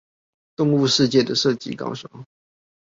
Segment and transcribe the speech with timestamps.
[0.55, 2.09] 動物世界的射擊高手